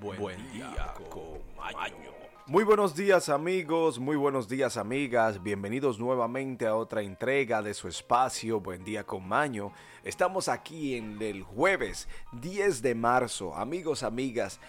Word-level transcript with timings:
Buen, 0.00 0.52
día, 0.52 0.94
con 1.08 1.40
Maño. 1.56 2.12
Muy 2.46 2.64
buenos 2.64 2.94
días 2.94 3.28
amigos, 3.28 3.98
muy 3.98 4.16
buenos 4.16 4.48
días 4.48 4.76
amigas, 4.76 5.42
bienvenidos 5.42 5.98
nuevamente 5.98 6.66
a 6.66 6.76
otra 6.76 7.02
entrega 7.02 7.62
de 7.62 7.72
su 7.72 7.88
espacio 7.88 8.60
Buen 8.60 8.84
día 8.84 9.04
con 9.04 9.26
Maño. 9.26 9.72
Estamos 10.04 10.48
aquí 10.48 10.96
en 10.96 11.20
el 11.22 11.42
jueves 11.42 12.08
10 12.32 12.82
de 12.82 12.94
marzo, 12.94 13.54
amigos, 13.54 14.02
amigas. 14.02 14.60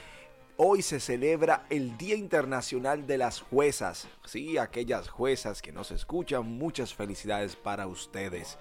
Hoy 0.55 0.81
se 0.81 0.99
celebra 0.99 1.65
el 1.69 1.97
Día 1.97 2.15
Internacional 2.15 3.05
de 3.05 3.17
las 3.17 3.41
Juezas. 3.41 4.07
Sí, 4.25 4.57
aquellas 4.57 5.09
juezas 5.09 5.61
que 5.61 5.71
nos 5.71 5.91
escuchan, 5.91 6.45
muchas 6.45 6.93
felicidades 6.93 7.55
para 7.55 7.85
ustedes. 7.87 8.57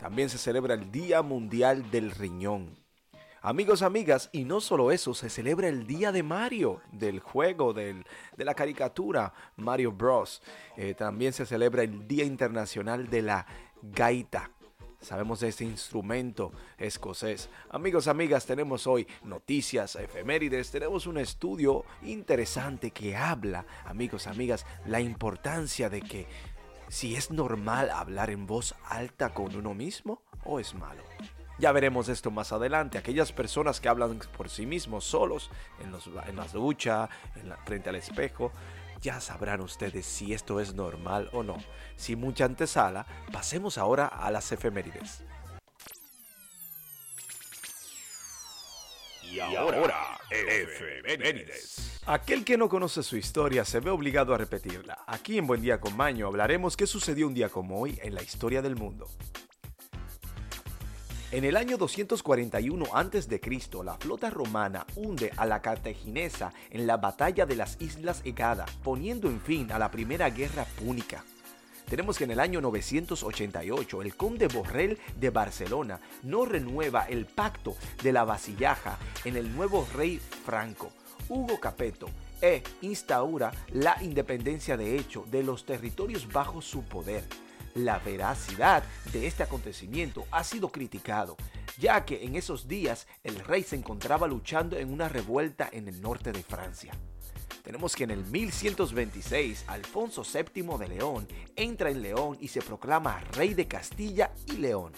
También 0.00 0.28
se 0.28 0.38
celebra 0.38 0.74
el 0.74 0.90
Día 0.90 1.22
Mundial 1.22 1.90
del 1.90 2.10
Riñón. 2.10 2.85
Amigos, 3.46 3.82
amigas, 3.82 4.28
y 4.32 4.42
no 4.42 4.60
solo 4.60 4.90
eso, 4.90 5.14
se 5.14 5.30
celebra 5.30 5.68
el 5.68 5.86
Día 5.86 6.10
de 6.10 6.24
Mario, 6.24 6.80
del 6.90 7.20
juego, 7.20 7.72
del, 7.72 8.04
de 8.36 8.44
la 8.44 8.54
caricatura 8.54 9.32
Mario 9.54 9.92
Bros. 9.92 10.42
Eh, 10.76 10.94
también 10.94 11.32
se 11.32 11.46
celebra 11.46 11.84
el 11.84 12.08
Día 12.08 12.24
Internacional 12.24 13.08
de 13.08 13.22
la 13.22 13.46
Gaita. 13.82 14.50
Sabemos 15.00 15.38
de 15.38 15.46
este 15.46 15.62
instrumento 15.62 16.50
escocés. 16.76 17.48
Amigos, 17.70 18.08
amigas, 18.08 18.46
tenemos 18.46 18.88
hoy 18.88 19.06
noticias, 19.22 19.94
efemérides, 19.94 20.72
tenemos 20.72 21.06
un 21.06 21.16
estudio 21.16 21.84
interesante 22.02 22.90
que 22.90 23.14
habla, 23.14 23.64
amigos, 23.84 24.26
amigas, 24.26 24.66
la 24.86 25.00
importancia 25.00 25.88
de 25.88 26.02
que 26.02 26.26
si 26.88 27.14
es 27.14 27.30
normal 27.30 27.90
hablar 27.90 28.30
en 28.30 28.44
voz 28.44 28.74
alta 28.88 29.32
con 29.32 29.54
uno 29.54 29.72
mismo 29.72 30.20
o 30.42 30.58
es 30.58 30.74
malo. 30.74 31.04
Ya 31.58 31.72
veremos 31.72 32.08
esto 32.08 32.30
más 32.30 32.52
adelante. 32.52 32.98
Aquellas 32.98 33.32
personas 33.32 33.80
que 33.80 33.88
hablan 33.88 34.18
por 34.36 34.50
sí 34.50 34.66
mismos 34.66 35.04
solos, 35.04 35.50
en, 35.82 35.90
los, 35.90 36.08
en 36.26 36.36
las 36.36 36.52
duchas, 36.52 37.08
frente 37.64 37.88
al 37.88 37.96
espejo, 37.96 38.52
ya 39.00 39.20
sabrán 39.20 39.60
ustedes 39.60 40.04
si 40.04 40.34
esto 40.34 40.60
es 40.60 40.74
normal 40.74 41.30
o 41.32 41.42
no. 41.42 41.56
Sin 41.96 42.20
mucha 42.20 42.44
antesala, 42.44 43.06
pasemos 43.32 43.78
ahora 43.78 44.06
a 44.06 44.30
las 44.30 44.50
efemérides. 44.52 45.22
Y 49.22 49.40
ahora, 49.40 50.18
efemérides. 50.30 52.00
Aquel 52.06 52.44
que 52.44 52.56
no 52.56 52.68
conoce 52.68 53.02
su 53.02 53.16
historia 53.16 53.64
se 53.64 53.80
ve 53.80 53.90
obligado 53.90 54.32
a 54.32 54.38
repetirla. 54.38 54.98
Aquí 55.06 55.38
en 55.38 55.46
Buen 55.46 55.60
Día 55.60 55.80
con 55.80 55.96
Maño 55.96 56.26
hablaremos 56.28 56.76
qué 56.76 56.86
sucedió 56.86 57.26
un 57.26 57.34
día 57.34 57.48
como 57.48 57.80
hoy 57.80 57.98
en 58.02 58.14
la 58.14 58.22
historia 58.22 58.62
del 58.62 58.76
mundo. 58.76 59.08
En 61.36 61.44
el 61.44 61.58
año 61.58 61.76
241 61.76 62.86
a.C., 62.94 63.40
la 63.84 63.98
flota 63.98 64.30
romana 64.30 64.86
hunde 64.96 65.30
a 65.36 65.44
la 65.44 65.60
cartaginesa 65.60 66.50
en 66.70 66.86
la 66.86 66.96
batalla 66.96 67.44
de 67.44 67.56
las 67.56 67.76
Islas 67.78 68.22
Egada, 68.24 68.64
poniendo 68.82 69.28
en 69.28 69.42
fin 69.42 69.70
a 69.70 69.78
la 69.78 69.90
primera 69.90 70.30
guerra 70.30 70.64
púnica. 70.64 71.26
Tenemos 71.90 72.16
que 72.16 72.24
en 72.24 72.30
el 72.30 72.40
año 72.40 72.62
988 72.62 74.00
el 74.00 74.16
conde 74.16 74.48
Borrell 74.48 74.98
de 75.20 75.28
Barcelona 75.28 76.00
no 76.22 76.46
renueva 76.46 77.04
el 77.04 77.26
pacto 77.26 77.76
de 78.02 78.14
la 78.14 78.24
vasillaja 78.24 78.96
en 79.26 79.36
el 79.36 79.54
nuevo 79.54 79.86
rey 79.94 80.18
franco, 80.18 80.90
Hugo 81.28 81.60
Capeto, 81.60 82.08
e 82.40 82.62
instaura 82.80 83.52
la 83.74 84.02
independencia 84.02 84.78
de 84.78 84.96
hecho 84.96 85.26
de 85.30 85.42
los 85.42 85.66
territorios 85.66 86.32
bajo 86.32 86.62
su 86.62 86.82
poder 86.84 87.24
la 87.76 87.98
veracidad 87.98 88.82
de 89.12 89.26
este 89.26 89.42
acontecimiento 89.42 90.26
ha 90.30 90.42
sido 90.44 90.70
criticado, 90.70 91.36
ya 91.78 92.04
que 92.04 92.24
en 92.24 92.34
esos 92.34 92.66
días 92.66 93.06
el 93.22 93.38
rey 93.40 93.62
se 93.62 93.76
encontraba 93.76 94.26
luchando 94.26 94.76
en 94.76 94.92
una 94.92 95.08
revuelta 95.08 95.68
en 95.70 95.88
el 95.88 96.00
norte 96.00 96.32
de 96.32 96.42
Francia. 96.42 96.92
Tenemos 97.62 97.94
que 97.94 98.04
en 98.04 98.12
el 98.12 98.24
1126 98.24 99.64
Alfonso 99.66 100.22
VII 100.22 100.78
de 100.78 100.88
León 100.88 101.28
entra 101.56 101.90
en 101.90 102.00
León 102.00 102.38
y 102.40 102.48
se 102.48 102.62
proclama 102.62 103.20
rey 103.32 103.54
de 103.54 103.66
Castilla 103.66 104.32
y 104.46 104.52
León. 104.52 104.92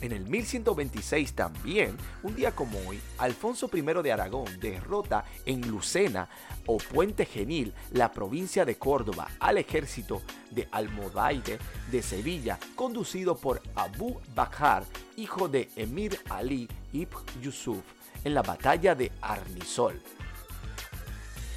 En 0.00 0.12
el 0.12 0.26
1126 0.26 1.34
también, 1.34 1.96
un 2.22 2.34
día 2.34 2.52
como 2.52 2.78
hoy, 2.88 2.98
Alfonso 3.18 3.70
I 3.72 3.82
de 3.82 4.12
Aragón 4.12 4.46
derrota 4.58 5.24
en 5.44 5.60
Lucena 5.68 6.28
o 6.64 6.78
Puente 6.78 7.26
Genil, 7.26 7.74
la 7.92 8.10
provincia 8.10 8.64
de 8.64 8.76
Córdoba, 8.76 9.28
al 9.38 9.58
ejército 9.58 10.22
de 10.50 10.68
Almodaide 10.72 11.58
de 11.90 12.02
Sevilla, 12.02 12.58
conducido 12.76 13.36
por 13.36 13.60
Abu 13.74 14.20
Bakr, 14.34 14.84
hijo 15.16 15.48
de 15.48 15.68
Emir 15.76 16.18
Ali 16.30 16.66
ibn 16.92 17.18
Yusuf, 17.42 17.82
en 18.24 18.32
la 18.32 18.42
batalla 18.42 18.94
de 18.94 19.12
Arnisol. 19.20 20.00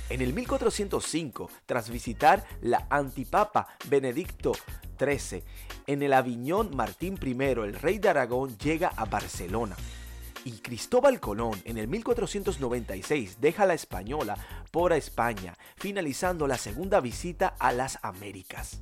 En 0.10 0.22
el 0.22 0.34
1405, 0.34 1.50
tras 1.66 1.90
visitar 1.90 2.46
la 2.62 2.86
antipapa 2.90 3.68
Benedicto 3.90 4.52
XIII, 5.00 5.44
en 5.88 6.04
el 6.04 6.14
Aviñón 6.14 6.76
Martín 6.76 7.18
I, 7.22 7.32
el 7.42 7.74
rey 7.74 8.00
de 8.00 8.10
Aragón, 8.10 8.58
llega 8.58 8.90
a 8.90 9.06
Barcelona. 9.06 9.76
Y 10.46 10.52
Cristóbal 10.60 11.22
Colón 11.22 11.60
en 11.64 11.78
el 11.78 11.88
1496 11.88 13.38
deja 13.40 13.66
la 13.66 13.74
española 13.74 14.38
por 14.72 14.92
España, 14.92 15.56
finalizando 15.78 16.48
la 16.48 16.58
segunda 16.58 17.00
visita 17.00 17.56
a 17.58 17.72
las 17.72 17.98
Américas. 18.02 18.82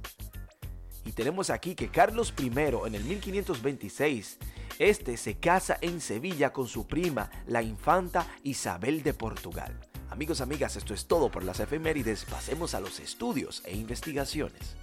Y 1.06 1.12
tenemos 1.12 1.52
aquí 1.52 1.76
que 1.76 1.90
Carlos 1.90 2.34
I 2.40 2.48
en 2.48 2.96
el 2.96 3.04
1526, 3.04 4.40
este 4.80 5.18
se 5.18 5.38
casa 5.38 5.78
en 5.82 6.02
Sevilla 6.02 6.52
con 6.52 6.68
su 6.68 6.88
prima, 6.88 7.30
la 7.46 7.62
infanta 7.62 8.26
Isabel 8.44 9.04
de 9.04 9.14
Portugal. 9.14 9.91
Amigos, 10.12 10.42
amigas, 10.42 10.76
esto 10.76 10.94
es 10.94 11.08
todo 11.08 11.32
por 11.32 11.46
las 11.46 11.62
efemérides. 11.62 12.26
Pasemos 12.26 12.76
a 12.76 12.82
los 12.82 13.00
estudios 13.00 13.64
e 13.66 13.78
investigaciones. 13.78 14.76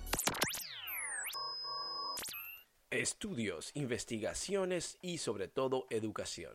Estudios, 2.91 3.71
investigaciones 3.75 4.97
y 5.03 5.19
sobre 5.19 5.47
todo 5.47 5.85
educación. 5.91 6.55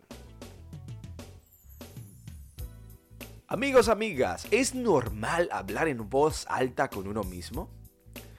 Amigos, 3.46 3.90
amigas, 3.90 4.48
¿es 4.50 4.74
normal 4.74 5.50
hablar 5.52 5.88
en 5.88 6.10
voz 6.10 6.48
alta 6.50 6.90
con 6.90 7.08
uno 7.08 7.24
mismo? 7.24 7.70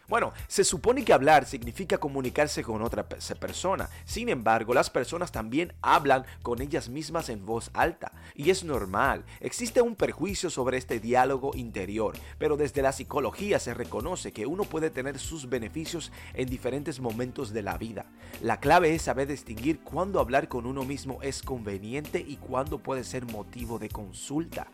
Bueno, 0.06 0.34
se 0.48 0.65
supone 0.65 1.03
que 1.03 1.15
hablar 1.15 1.47
significa 1.47 1.97
comunicarse 1.97 2.62
con 2.62 2.82
otra 2.82 3.09
persona. 3.09 3.88
Sin 4.04 4.28
embargo, 4.28 4.75
las 4.75 4.91
personas 4.91 5.32
también 5.32 5.72
hablan 5.81 6.26
con 6.42 6.60
ellas 6.60 6.91
mismas 6.91 7.31
en 7.31 7.47
voz 7.47 7.70
alta. 7.72 8.12
Y 8.34 8.50
es 8.50 8.65
normal. 8.65 9.25
Existe 9.41 9.81
un 9.81 9.97
perjuicio 9.97 10.50
sobre 10.50 10.76
este 10.76 11.00
diálogo 11.00 11.53
interior. 11.54 12.16
Pero 12.38 12.59
desde 12.59 12.82
la 12.82 12.92
psicología 12.92 13.59
se 13.59 13.72
reconoce 13.72 14.32
que 14.32 14.47
uno 14.47 14.65
puede 14.65 14.91
tener 14.91 15.19
sus 15.19 15.48
beneficios 15.48 16.12
en 16.34 16.50
diferentes 16.50 17.00
momentos 17.00 17.54
de 17.54 17.62
la 17.62 17.78
vida. 17.78 18.04
La 18.42 18.60
clave 18.60 18.94
es 18.94 19.03
saber 19.03 19.28
distinguir 19.28 19.81
cuándo 19.81 20.21
hablar 20.21 20.48
con 20.48 20.66
uno 20.66 20.84
mismo 20.84 21.22
es 21.22 21.42
conveniente 21.42 22.22
y 22.26 22.36
cuándo 22.36 22.78
puede 22.78 23.04
ser 23.04 23.25
motivo 23.25 23.78
de 23.78 23.88
consulta. 23.88 24.69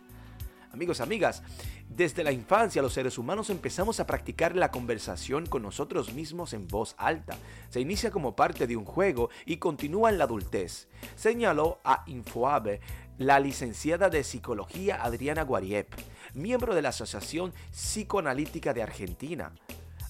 Amigos, 0.72 1.00
amigas, 1.00 1.42
desde 1.88 2.22
la 2.22 2.30
infancia 2.30 2.80
los 2.80 2.92
seres 2.92 3.18
humanos 3.18 3.50
empezamos 3.50 3.98
a 3.98 4.06
practicar 4.06 4.54
la 4.54 4.70
conversación 4.70 5.46
con 5.46 5.62
nosotros 5.62 6.12
mismos 6.12 6.52
en 6.52 6.68
voz 6.68 6.94
alta. 6.96 7.36
Se 7.70 7.80
inicia 7.80 8.12
como 8.12 8.36
parte 8.36 8.68
de 8.68 8.76
un 8.76 8.84
juego 8.84 9.30
y 9.46 9.56
continúa 9.56 10.10
en 10.10 10.18
la 10.18 10.24
adultez. 10.24 10.88
Señaló 11.16 11.80
a 11.82 12.04
Infoabe 12.06 12.80
la 13.18 13.40
licenciada 13.40 14.10
de 14.10 14.22
psicología 14.22 15.02
Adriana 15.02 15.42
Guariep, 15.42 15.92
miembro 16.34 16.76
de 16.76 16.82
la 16.82 16.90
Asociación 16.90 17.52
Psicoanalítica 17.72 18.72
de 18.72 18.84
Argentina. 18.84 19.52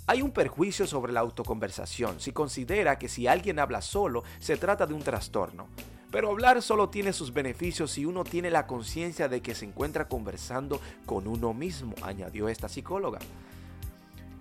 Hay 0.06 0.20
un 0.20 0.30
perjuicio 0.30 0.86
sobre 0.86 1.12
la 1.12 1.20
autoconversación 1.20 2.20
si 2.20 2.32
considera 2.32 2.98
que 2.98 3.08
si 3.08 3.26
alguien 3.26 3.58
habla 3.60 3.80
solo 3.80 4.24
se 4.40 4.58
trata 4.58 4.86
de 4.86 4.92
un 4.92 5.02
trastorno. 5.02 5.68
Pero 6.10 6.30
hablar 6.30 6.60
solo 6.62 6.88
tiene 6.88 7.12
sus 7.12 7.32
beneficios 7.32 7.92
si 7.92 8.04
uno 8.04 8.24
tiene 8.24 8.50
la 8.50 8.66
conciencia 8.66 9.28
de 9.28 9.42
que 9.42 9.54
se 9.54 9.66
encuentra 9.66 10.08
conversando 10.08 10.80
con 11.06 11.26
uno 11.26 11.54
mismo, 11.54 11.94
añadió 12.02 12.48
esta 12.48 12.68
psicóloga. 12.68 13.20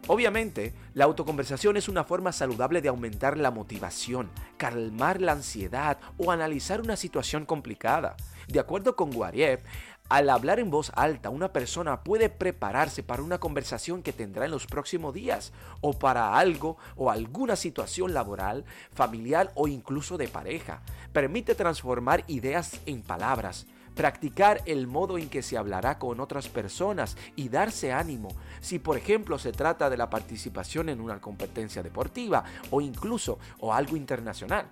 Obviamente, 0.07 0.73
la 0.95 1.05
autoconversación 1.05 1.77
es 1.77 1.87
una 1.87 2.03
forma 2.03 2.31
saludable 2.31 2.81
de 2.81 2.89
aumentar 2.89 3.37
la 3.37 3.51
motivación, 3.51 4.31
calmar 4.57 5.21
la 5.21 5.33
ansiedad 5.33 5.99
o 6.17 6.31
analizar 6.31 6.81
una 6.81 6.95
situación 6.95 7.45
complicada. 7.45 8.15
De 8.47 8.59
acuerdo 8.59 8.95
con 8.95 9.11
Guariev, 9.11 9.61
al 10.09 10.31
hablar 10.31 10.59
en 10.59 10.71
voz 10.71 10.91
alta, 10.95 11.29
una 11.29 11.53
persona 11.53 12.03
puede 12.03 12.29
prepararse 12.29 13.03
para 13.03 13.21
una 13.21 13.39
conversación 13.39 14.01
que 14.01 14.11
tendrá 14.11 14.45
en 14.45 14.51
los 14.51 14.65
próximos 14.65 15.13
días 15.13 15.53
o 15.81 15.93
para 15.93 16.35
algo 16.35 16.77
o 16.95 17.11
alguna 17.11 17.55
situación 17.55 18.15
laboral, 18.15 18.65
familiar 18.91 19.51
o 19.53 19.67
incluso 19.67 20.17
de 20.17 20.27
pareja. 20.27 20.81
Permite 21.13 21.53
transformar 21.53 22.23
ideas 22.25 22.79
en 22.87 23.03
palabras, 23.03 23.67
practicar 23.93 24.63
el 24.65 24.87
modo 24.87 25.19
en 25.19 25.29
que 25.29 25.43
se 25.43 25.57
hablará 25.57 25.99
con 25.99 26.19
otras 26.19 26.49
personas 26.49 27.15
y 27.35 27.49
darse 27.49 27.93
ánimo 27.93 28.29
si 28.61 28.79
por 28.79 28.97
ejemplo 28.97 29.37
se 29.37 29.51
trata 29.51 29.91
de 29.91 29.97
la 29.97 30.09
participación 30.09 30.89
en 30.89 31.01
una 31.01 31.21
competencia 31.21 31.83
deportiva 31.83 32.43
o 32.71 32.81
incluso 32.81 33.37
o 33.59 33.75
algo 33.75 33.95
internacional. 33.95 34.65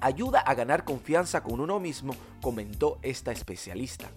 Ayuda 0.00 0.38
a 0.38 0.54
ganar 0.54 0.84
confianza 0.84 1.42
con 1.42 1.58
uno 1.58 1.80
mismo, 1.80 2.14
comentó 2.40 3.00
esta 3.02 3.32
especialista. 3.32 4.08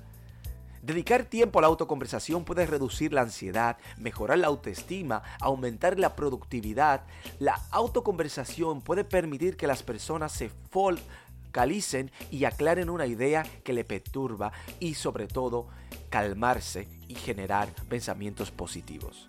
Dedicar 0.85 1.23
tiempo 1.25 1.57
a 1.57 1.63
la 1.63 1.67
autoconversación 1.67 2.45
puede 2.45 2.67
reducir 2.67 3.11
la 3.11 3.21
ansiedad, 3.21 3.77
mejorar 3.97 4.37
la 4.37 4.45
autoestima, 4.45 5.23
aumentar 5.39 5.97
la 5.97 6.15
productividad. 6.15 7.05
La 7.39 7.59
autoconversación 7.71 8.81
puede 8.81 9.03
permitir 9.03 9.57
que 9.57 9.65
las 9.65 9.81
personas 9.81 10.31
se 10.31 10.51
focalicen 10.69 12.11
y 12.29 12.45
aclaren 12.45 12.91
una 12.91 13.07
idea 13.07 13.47
que 13.63 13.73
le 13.73 13.83
perturba 13.83 14.51
y 14.79 14.93
sobre 14.93 15.25
todo 15.25 15.69
calmarse 16.11 16.87
y 17.07 17.15
generar 17.15 17.73
pensamientos 17.89 18.51
positivos. 18.51 19.27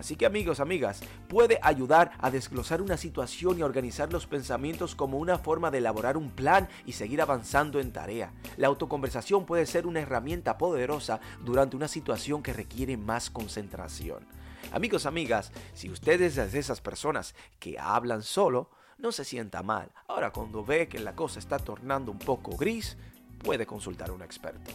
Así 0.00 0.16
que 0.16 0.24
amigos, 0.24 0.60
amigas, 0.60 1.02
puede 1.28 1.60
ayudar 1.62 2.12
a 2.20 2.30
desglosar 2.30 2.80
una 2.80 2.96
situación 2.96 3.58
y 3.58 3.62
organizar 3.62 4.10
los 4.10 4.26
pensamientos 4.26 4.94
como 4.94 5.18
una 5.18 5.36
forma 5.36 5.70
de 5.70 5.76
elaborar 5.76 6.16
un 6.16 6.30
plan 6.30 6.70
y 6.86 6.92
seguir 6.92 7.20
avanzando 7.20 7.78
en 7.80 7.92
tarea. 7.92 8.32
La 8.56 8.68
autoconversación 8.68 9.44
puede 9.44 9.66
ser 9.66 9.86
una 9.86 10.00
herramienta 10.00 10.56
poderosa 10.56 11.20
durante 11.44 11.76
una 11.76 11.86
situación 11.86 12.42
que 12.42 12.54
requiere 12.54 12.96
más 12.96 13.28
concentración. 13.28 14.26
Amigos, 14.72 15.04
amigas, 15.04 15.52
si 15.74 15.90
ustedes 15.90 16.38
es 16.38 16.52
de 16.52 16.58
esas 16.60 16.80
personas 16.80 17.34
que 17.58 17.78
hablan 17.78 18.22
solo, 18.22 18.70
no 18.96 19.12
se 19.12 19.26
sienta 19.26 19.62
mal. 19.62 19.92
Ahora 20.08 20.30
cuando 20.30 20.64
ve 20.64 20.88
que 20.88 20.98
la 20.98 21.14
cosa 21.14 21.38
está 21.38 21.58
tornando 21.58 22.10
un 22.10 22.18
poco 22.18 22.56
gris, 22.56 22.96
puede 23.44 23.66
consultar 23.66 24.08
a 24.08 24.14
un 24.14 24.22
experto. 24.22 24.70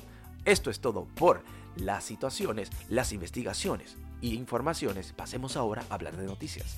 Esto 0.45 0.69
es 0.69 0.80
todo 0.80 1.07
por 1.16 1.42
las 1.78 2.04
situaciones, 2.04 2.69
las 2.89 3.12
investigaciones 3.12 3.98
y 4.25 4.33
informaciones. 4.33 5.13
Pasemos 5.13 5.56
ahora 5.56 5.86
a 5.88 5.94
hablar 5.94 6.18
de 6.18 6.25
noticias. 6.25 6.77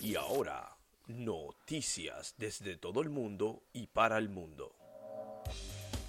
Y 0.00 0.14
ahora, 0.14 0.76
noticias 1.08 2.36
desde 2.38 2.76
todo 2.76 3.02
el 3.02 3.10
mundo 3.10 3.64
y 3.72 3.88
para 3.88 4.16
el 4.18 4.28
mundo. 4.28 4.79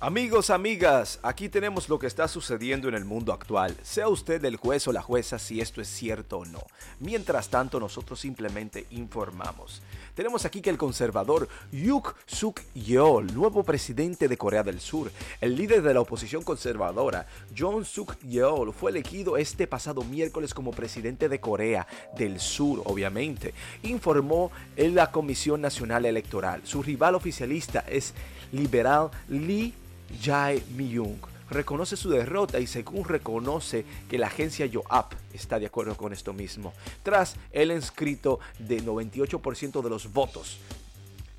Amigos, 0.04 0.50
amigas, 0.50 1.20
aquí 1.22 1.48
tenemos 1.48 1.88
lo 1.88 2.00
que 2.00 2.08
está 2.08 2.28
sucediendo 2.28 2.90
en 2.90 2.96
el 2.96 3.06
mundo 3.06 3.32
actual. 3.32 3.78
Sea 3.84 4.08
usted 4.08 4.44
el 4.46 4.56
juez 4.56 4.88
o 4.88 4.92
la 4.92 5.04
jueza 5.04 5.38
si 5.38 5.62
esto 5.62 5.80
es 5.80 5.88
cierto 5.88 6.40
o 6.40 6.46
no. 6.46 6.64
Mientras 7.00 7.50
tanto, 7.50 7.80
nosotros 7.80 8.20
simplemente 8.20 8.88
informamos. 8.90 9.84
Tenemos 10.16 10.44
aquí 10.44 10.60
que 10.60 10.72
el 10.72 10.80
conservador 10.80 11.48
Yuk 11.72 12.16
Suk 12.26 12.62
Yeol, 12.74 13.32
nuevo 13.36 13.64
presidente 13.64 14.28
de 14.28 14.38
Corea 14.38 14.64
del 14.64 14.80
Sur, 14.80 15.12
el 15.40 15.56
líder 15.56 15.84
de 15.84 15.94
la 15.94 16.02
oposición 16.02 16.42
conservadora, 16.42 17.28
John 17.56 17.86
Suk 17.86 18.18
Yeol, 18.24 18.74
fue 18.74 18.90
elegido 18.90 19.38
este 19.38 19.68
pasado 19.68 20.02
miércoles 20.04 20.56
como 20.56 20.72
presidente 20.72 21.30
de 21.30 21.40
Corea 21.40 21.86
del 22.18 22.40
Sur, 22.40 22.82
obviamente. 22.86 23.54
Informó 23.84 24.52
en 24.78 24.96
la 24.96 25.12
Comisión 25.12 25.62
Nacional 25.62 26.08
Electoral. 26.08 26.62
Su 26.64 26.82
rival 26.82 27.14
oficialista 27.14 27.82
es 27.82 28.16
liberal 28.52 29.12
Lee 29.30 29.76
Jae 30.20 30.64
Myung 30.76 31.18
reconoce 31.50 31.98
su 31.98 32.10
derrota 32.10 32.60
y 32.60 32.68
según 32.68 33.04
reconoce 33.06 33.86
que 34.10 34.18
la 34.18 34.28
agencia 34.28 34.66
YoAp 34.66 35.14
está 35.34 35.60
de 35.60 35.66
acuerdo 35.66 35.96
con 35.96 36.14
esto 36.14 36.34
mismo. 36.34 36.74
Tras 37.04 37.36
el 37.52 37.72
inscrito 37.72 38.40
de 38.58 38.82
98% 38.82 39.82
de 39.82 39.90
los 39.90 40.12
votos, 40.12 40.58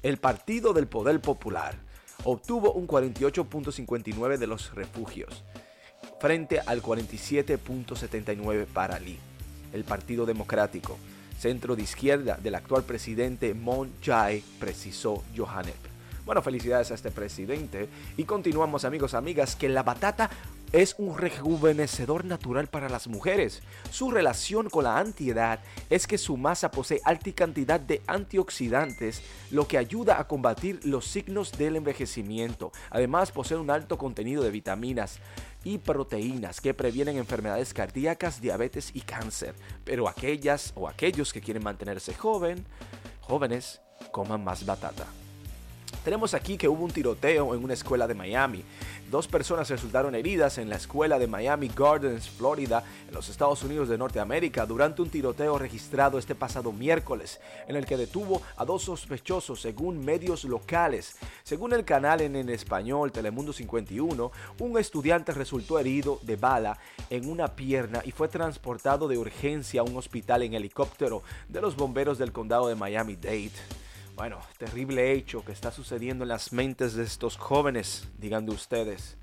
el 0.02 0.18
Partido 0.18 0.72
del 0.72 0.86
Poder 0.86 1.20
Popular 1.20 1.76
obtuvo 2.24 2.72
un 2.72 2.86
48.59 2.86 4.36
de 4.36 4.46
los 4.46 4.74
refugios 4.74 5.42
frente 6.20 6.60
al 6.60 6.82
47.79 6.82 8.66
para 8.66 8.98
Lee. 9.00 9.18
El 9.72 9.84
Partido 9.84 10.26
Democrático, 10.26 10.98
centro 11.38 11.74
de 11.74 11.82
izquierda 11.82 12.38
del 12.40 12.54
actual 12.54 12.84
presidente 12.84 13.54
Moon 13.54 13.90
Jae, 14.04 14.42
precisó 14.60 15.24
Johanep. 15.36 15.91
Bueno, 16.24 16.40
felicidades 16.40 16.90
a 16.92 16.94
este 16.94 17.10
presidente. 17.10 17.88
Y 18.16 18.24
continuamos 18.24 18.84
amigos, 18.84 19.14
amigas, 19.14 19.56
que 19.56 19.68
la 19.68 19.82
batata 19.82 20.30
es 20.70 20.94
un 20.96 21.18
rejuvenecedor 21.18 22.24
natural 22.24 22.68
para 22.68 22.88
las 22.88 23.08
mujeres. 23.08 23.60
Su 23.90 24.10
relación 24.10 24.70
con 24.70 24.84
la 24.84 24.98
antiedad 24.98 25.60
es 25.90 26.06
que 26.06 26.18
su 26.18 26.36
masa 26.36 26.70
posee 26.70 27.00
alta 27.04 27.32
cantidad 27.32 27.80
de 27.80 28.02
antioxidantes, 28.06 29.22
lo 29.50 29.66
que 29.66 29.78
ayuda 29.78 30.20
a 30.20 30.28
combatir 30.28 30.80
los 30.84 31.06
signos 31.06 31.52
del 31.52 31.76
envejecimiento. 31.76 32.70
Además, 32.90 33.32
posee 33.32 33.58
un 33.58 33.70
alto 33.70 33.98
contenido 33.98 34.44
de 34.44 34.50
vitaminas 34.50 35.18
y 35.64 35.78
proteínas 35.78 36.60
que 36.60 36.72
previenen 36.72 37.16
enfermedades 37.16 37.74
cardíacas, 37.74 38.40
diabetes 38.40 38.92
y 38.94 39.00
cáncer. 39.00 39.54
Pero 39.84 40.08
aquellas 40.08 40.72
o 40.76 40.88
aquellos 40.88 41.32
que 41.32 41.40
quieren 41.40 41.64
mantenerse 41.64 42.14
joven, 42.14 42.64
jóvenes, 43.20 43.80
coman 44.12 44.42
más 44.42 44.64
batata. 44.64 45.06
Tenemos 46.04 46.34
aquí 46.34 46.56
que 46.56 46.68
hubo 46.68 46.84
un 46.84 46.90
tiroteo 46.90 47.54
en 47.54 47.62
una 47.62 47.74
escuela 47.74 48.08
de 48.08 48.14
Miami. 48.14 48.64
Dos 49.08 49.28
personas 49.28 49.70
resultaron 49.70 50.14
heridas 50.14 50.58
en 50.58 50.68
la 50.68 50.76
escuela 50.76 51.18
de 51.18 51.28
Miami 51.28 51.68
Gardens, 51.68 52.28
Florida, 52.28 52.82
en 53.06 53.14
los 53.14 53.28
Estados 53.28 53.62
Unidos 53.62 53.88
de 53.88 53.98
Norteamérica, 53.98 54.66
durante 54.66 55.02
un 55.02 55.10
tiroteo 55.10 55.58
registrado 55.58 56.18
este 56.18 56.34
pasado 56.34 56.72
miércoles, 56.72 57.40
en 57.68 57.76
el 57.76 57.86
que 57.86 57.96
detuvo 57.96 58.42
a 58.56 58.64
dos 58.64 58.82
sospechosos 58.82 59.60
según 59.60 60.04
medios 60.04 60.44
locales. 60.44 61.16
Según 61.44 61.72
el 61.72 61.84
canal 61.84 62.20
en, 62.20 62.34
en 62.34 62.48
español 62.48 63.12
Telemundo 63.12 63.52
51, 63.52 64.32
un 64.58 64.78
estudiante 64.78 65.32
resultó 65.32 65.78
herido 65.78 66.18
de 66.22 66.36
bala 66.36 66.78
en 67.10 67.28
una 67.28 67.54
pierna 67.54 68.00
y 68.04 68.10
fue 68.10 68.26
transportado 68.28 69.06
de 69.06 69.18
urgencia 69.18 69.82
a 69.82 69.84
un 69.84 69.96
hospital 69.96 70.42
en 70.42 70.54
helicóptero 70.54 71.22
de 71.48 71.60
los 71.60 71.76
bomberos 71.76 72.18
del 72.18 72.32
condado 72.32 72.66
de 72.66 72.74
Miami-Dade. 72.74 73.81
Bueno, 74.14 74.38
terrible 74.58 75.12
hecho 75.12 75.44
que 75.44 75.52
está 75.52 75.72
sucediendo 75.72 76.24
en 76.24 76.28
las 76.28 76.52
mentes 76.52 76.94
de 76.94 77.02
estos 77.02 77.36
jóvenes, 77.36 78.06
digan 78.18 78.44
de 78.44 78.52
ustedes. 78.52 79.16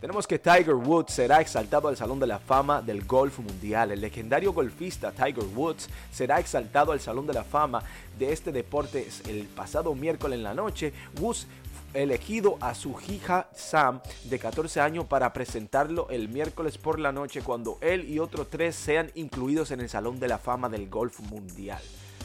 Tenemos 0.00 0.26
que 0.26 0.38
Tiger 0.38 0.76
Woods 0.76 1.12
será 1.12 1.40
exaltado 1.42 1.88
al 1.88 1.96
Salón 1.96 2.20
de 2.20 2.26
la 2.26 2.38
Fama 2.38 2.80
del 2.80 3.04
Golf 3.04 3.38
Mundial. 3.40 3.90
El 3.90 4.00
legendario 4.00 4.52
golfista 4.54 5.12
Tiger 5.12 5.44
Woods 5.54 5.90
será 6.10 6.40
exaltado 6.40 6.92
al 6.92 7.00
Salón 7.00 7.26
de 7.26 7.34
la 7.34 7.44
Fama 7.44 7.82
de 8.18 8.32
este 8.32 8.50
deporte 8.50 9.06
el 9.28 9.44
pasado 9.44 9.94
miércoles 9.94 10.38
en 10.38 10.44
la 10.44 10.54
noche. 10.54 10.94
Woods 11.20 11.46
elegido 11.92 12.56
a 12.60 12.74
su 12.74 12.96
hija 13.08 13.50
Sam 13.52 14.00
de 14.24 14.38
14 14.38 14.80
años 14.80 15.04
para 15.06 15.32
presentarlo 15.32 16.08
el 16.08 16.28
miércoles 16.28 16.78
por 16.78 16.98
la 16.98 17.12
noche 17.12 17.42
cuando 17.42 17.78
él 17.82 18.08
y 18.08 18.20
otros 18.20 18.48
tres 18.48 18.76
sean 18.76 19.10
incluidos 19.16 19.70
en 19.70 19.80
el 19.80 19.90
Salón 19.90 20.18
de 20.18 20.28
la 20.28 20.38
Fama 20.38 20.70
del 20.70 20.88
Golf 20.88 21.20
Mundial. 21.20 21.82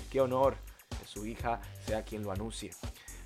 ¡Qué 0.09 0.21
honor! 0.21 0.55
Su 1.15 1.25
hija 1.25 1.62
sea 1.85 2.03
quien 2.03 2.23
lo 2.23 2.31
anuncie. 2.31 2.71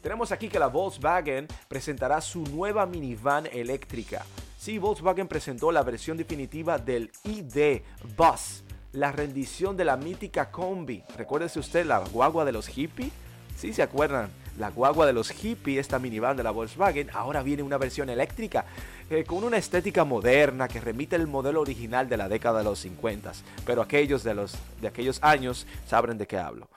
Tenemos 0.04 0.32
aquí 0.32 0.48
que 0.48 0.60
la 0.60 0.68
Volkswagen 0.68 1.48
presentará 1.68 2.22
su 2.22 2.44
nueva 2.44 2.86
minivan 2.86 3.48
eléctrica. 3.48 4.24
Sí, 4.60 4.78
Volkswagen 4.78 5.28
presentó 5.28 5.72
la 5.72 5.82
versión 5.82 6.16
definitiva 6.16 6.78
del 6.78 7.10
ID 7.24 7.82
Bus, 8.16 8.64
la 8.92 9.12
rendición 9.12 9.76
de 9.76 9.86
la 9.86 9.98
mítica 9.98 10.52
Combi. 10.52 11.04
Recuérdese 11.18 11.58
usted 11.58 11.84
la 11.84 11.98
guagua 11.98 12.46
de 12.46 12.52
los 12.52 12.68
hippies. 12.68 13.12
Sí, 13.58 13.74
se 13.74 13.82
acuerdan, 13.82 14.30
la 14.60 14.70
guagua 14.70 15.08
de 15.08 15.14
los 15.14 15.32
hippies, 15.32 15.80
esta 15.80 15.98
minivan 15.98 16.38
de 16.38 16.44
la 16.44 16.52
Volkswagen, 16.52 17.10
ahora 17.12 17.42
viene 17.42 17.64
una 17.64 17.80
versión 17.80 18.12
eléctrica 18.12 18.66
eh, 19.10 19.24
con 19.24 19.44
una 19.44 19.58
estética 19.58 20.06
moderna 20.06 20.68
que 20.68 20.80
remite 20.80 21.16
el 21.16 21.26
modelo 21.26 21.62
original 21.62 22.08
de 22.08 22.18
la 22.18 22.30
década 22.30 22.60
de 22.60 22.66
los 22.66 22.78
50, 22.80 23.32
pero 23.66 23.82
aquellos 23.82 24.24
de, 24.24 24.36
los, 24.36 24.56
de 24.80 24.88
aquellos 24.88 25.18
años 25.24 25.66
sabrán 25.88 26.20
de 26.20 26.28
qué 26.28 26.38
hablo. 26.38 26.70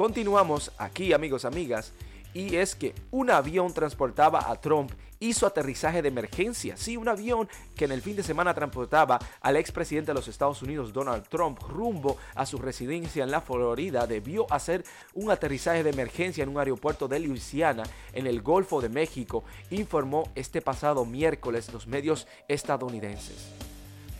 Continuamos 0.00 0.72
aquí, 0.78 1.12
amigos, 1.12 1.44
amigas, 1.44 1.92
y 2.32 2.56
es 2.56 2.74
que 2.74 2.94
un 3.10 3.28
avión 3.28 3.74
transportaba 3.74 4.50
a 4.50 4.58
Trump 4.58 4.90
hizo 5.18 5.46
aterrizaje 5.46 6.00
de 6.00 6.08
emergencia. 6.08 6.74
Sí, 6.78 6.96
un 6.96 7.06
avión 7.06 7.50
que 7.76 7.84
en 7.84 7.92
el 7.92 8.00
fin 8.00 8.16
de 8.16 8.22
semana 8.22 8.54
transportaba 8.54 9.18
al 9.42 9.56
expresidente 9.56 10.12
de 10.12 10.14
los 10.14 10.26
Estados 10.26 10.62
Unidos, 10.62 10.94
Donald 10.94 11.28
Trump, 11.28 11.60
rumbo 11.68 12.16
a 12.34 12.46
su 12.46 12.56
residencia 12.56 13.24
en 13.24 13.30
la 13.30 13.42
Florida, 13.42 14.06
debió 14.06 14.50
hacer 14.50 14.86
un 15.12 15.30
aterrizaje 15.30 15.82
de 15.82 15.90
emergencia 15.90 16.44
en 16.44 16.48
un 16.48 16.58
aeropuerto 16.58 17.06
de 17.06 17.20
Luisiana, 17.20 17.82
en 18.14 18.26
el 18.26 18.40
Golfo 18.40 18.80
de 18.80 18.88
México, 18.88 19.44
informó 19.68 20.30
este 20.34 20.62
pasado 20.62 21.04
miércoles 21.04 21.70
los 21.74 21.86
medios 21.86 22.26
estadounidenses. 22.48 23.50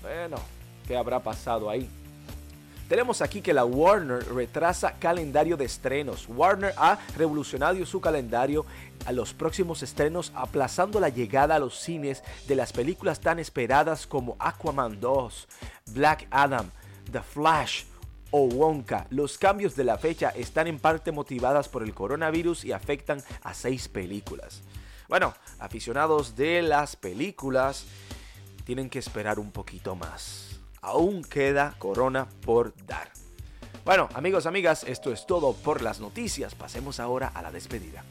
Bueno, 0.03 0.37
¿qué 0.87 0.95
habrá 0.95 1.21
pasado 1.21 1.71
ahí? 1.71 1.89
Tenemos 2.91 3.23
aquí 3.23 3.41
que 3.41 3.55
la 3.55 3.65
Warner 3.65 4.35
retrasa 4.35 4.99
calendario 4.99 5.57
de 5.57 5.65
estrenos. 5.65 6.27
Warner 6.29 6.75
ha 6.77 6.99
revolucionado 7.17 7.87
su 7.87 8.01
calendario 8.01 8.67
a 9.07 9.13
los 9.13 9.33
próximos 9.33 9.85
estrenos, 9.85 10.33
aplazando 10.35 10.99
la 10.99 11.09
llegada 11.09 11.55
a 11.55 11.61
los 11.61 11.79
cines 11.79 12.25
de 12.49 12.57
las 12.57 12.73
películas 12.73 13.21
tan 13.21 13.39
esperadas 13.39 14.09
como 14.09 14.35
Aquaman 14.41 14.99
2, 14.99 15.47
Black 15.93 16.27
Adam, 16.33 16.69
The 17.13 17.23
Flash, 17.23 17.85
o 18.33 18.47
Wonka. 18.47 19.07
Los 19.11 19.39
cambios 19.39 19.77
de 19.77 19.85
la 19.85 19.97
fecha 19.97 20.31
están 20.31 20.67
en 20.67 20.81
parte 20.81 21.13
motivadas 21.13 21.69
por 21.69 21.85
el 21.85 21.95
coronavirus 21.95 22.65
y 22.65 22.73
afectan 22.73 23.23
a 23.45 23.55
seis 23.55 23.87
películas. 23.87 24.63
Bueno, 25.09 25.33
aficionados 25.61 26.35
de 26.35 26.61
las 26.61 26.97
películas 26.97 27.85
tienen 28.65 28.91
que 28.91 28.99
esperar 28.99 29.39
un 29.39 29.53
poquito 29.53 29.95
más 29.95 30.50
aún 30.81 31.23
queda 31.23 31.75
corona 31.79 32.29
por 32.45 32.75
dar. 32.87 33.11
Bueno, 33.85 34.09
amigos, 34.15 34.47
amigas, 34.47 34.85
esto 34.85 35.13
es 35.13 35.27
todo 35.27 35.55
por 35.55 35.83
las 35.83 36.01
noticias. 36.01 36.55
Pasemos 36.55 37.01
ahora 37.01 37.29
a 37.29 37.43
la 37.43 37.51
despedida. 37.51 38.05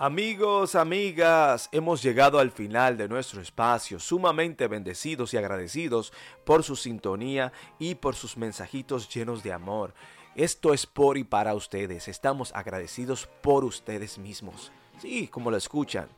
Amigos, 0.00 0.76
amigas, 0.76 1.68
hemos 1.72 2.00
llegado 2.04 2.38
al 2.38 2.52
final 2.52 2.96
de 2.96 3.08
nuestro 3.08 3.40
espacio, 3.40 3.98
sumamente 3.98 4.68
bendecidos 4.68 5.34
y 5.34 5.38
agradecidos 5.38 6.12
por 6.44 6.62
su 6.62 6.76
sintonía 6.76 7.52
y 7.80 7.96
por 7.96 8.14
sus 8.14 8.36
mensajitos 8.36 9.12
llenos 9.12 9.42
de 9.42 9.52
amor. 9.52 9.94
Esto 10.38 10.72
es 10.72 10.86
por 10.86 11.18
y 11.18 11.24
para 11.24 11.52
ustedes, 11.56 12.06
estamos 12.06 12.54
agradecidos 12.54 13.28
por 13.42 13.64
ustedes 13.64 14.18
mismos. 14.18 14.70
Sí, 15.00 15.26
como 15.26 15.50
lo 15.50 15.56
escuchan. 15.56 16.08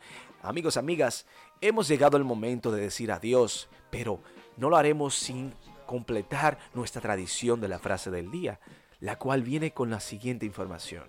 Amigos, 0.42 0.76
amigas, 0.76 1.24
hemos 1.62 1.88
llegado 1.88 2.18
al 2.18 2.24
momento 2.24 2.70
de 2.70 2.82
decir 2.82 3.12
adiós, 3.12 3.70
pero 3.88 4.20
no 4.58 4.68
lo 4.68 4.76
haremos 4.76 5.14
sin 5.14 5.54
completar 5.86 6.58
nuestra 6.74 7.00
tradición 7.00 7.62
de 7.62 7.68
la 7.68 7.78
frase 7.78 8.10
del 8.10 8.30
día, 8.30 8.60
la 9.00 9.16
cual 9.16 9.42
viene 9.42 9.72
con 9.72 9.88
la 9.88 10.00
siguiente 10.00 10.44
información. 10.44 11.04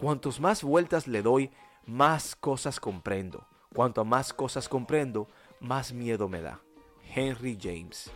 Cuantos 0.00 0.40
más 0.40 0.64
vueltas 0.64 1.06
le 1.06 1.22
doy, 1.22 1.52
más 1.86 2.34
cosas 2.34 2.80
comprendo. 2.80 3.46
Cuanto 3.72 4.04
más 4.04 4.32
cosas 4.32 4.68
comprendo, 4.68 5.28
más 5.60 5.92
miedo 5.92 6.28
me 6.28 6.42
da. 6.42 6.60
Henry 7.14 7.56
James. 7.62 8.10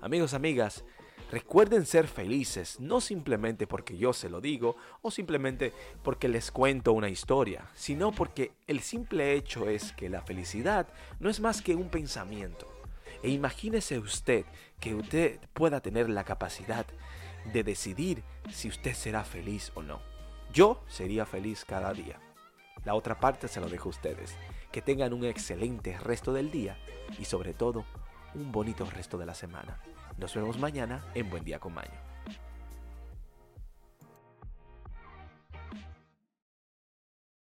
Amigos, 0.00 0.32
amigas, 0.32 0.84
recuerden 1.30 1.86
ser 1.86 2.06
felices, 2.06 2.78
no 2.80 3.00
simplemente 3.00 3.66
porque 3.66 3.96
yo 3.96 4.12
se 4.12 4.28
lo 4.28 4.40
digo 4.40 4.76
o 5.02 5.10
simplemente 5.10 5.72
porque 6.02 6.28
les 6.28 6.50
cuento 6.50 6.92
una 6.92 7.08
historia, 7.08 7.70
sino 7.74 8.12
porque 8.12 8.52
el 8.66 8.80
simple 8.80 9.34
hecho 9.34 9.68
es 9.68 9.92
que 9.92 10.08
la 10.08 10.22
felicidad 10.22 10.88
no 11.20 11.30
es 11.30 11.40
más 11.40 11.62
que 11.62 11.74
un 11.74 11.88
pensamiento. 11.88 12.70
E 13.22 13.30
imagínese 13.30 13.98
usted 13.98 14.44
que 14.80 14.94
usted 14.94 15.40
pueda 15.54 15.80
tener 15.80 16.10
la 16.10 16.24
capacidad 16.24 16.86
de 17.52 17.64
decidir 17.64 18.22
si 18.50 18.68
usted 18.68 18.94
será 18.94 19.24
feliz 19.24 19.72
o 19.74 19.82
no. 19.82 20.00
Yo 20.52 20.82
sería 20.88 21.26
feliz 21.26 21.64
cada 21.64 21.92
día. 21.92 22.20
La 22.84 22.94
otra 22.94 23.18
parte 23.18 23.48
se 23.48 23.60
lo 23.60 23.68
dejo 23.68 23.88
a 23.88 23.90
ustedes. 23.90 24.36
Que 24.70 24.82
tengan 24.82 25.12
un 25.12 25.24
excelente 25.24 25.98
resto 25.98 26.32
del 26.32 26.50
día 26.50 26.78
y 27.18 27.24
sobre 27.24 27.54
todo 27.54 27.84
un 28.34 28.52
bonito 28.52 28.84
resto 28.84 29.16
de 29.18 29.26
la 29.26 29.34
semana. 29.34 29.80
Nos 30.16 30.34
vemos 30.34 30.58
mañana 30.58 31.04
en 31.14 31.28
Buen 31.28 31.44
Día 31.44 31.58
con 31.58 31.74
Maño. 31.74 32.13